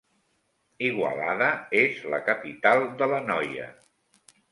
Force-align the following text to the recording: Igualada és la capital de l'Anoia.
Igualada 0.85 1.49
és 1.81 1.99
la 2.13 2.19
capital 2.29 2.81
de 3.03 3.09
l'Anoia. 3.13 3.69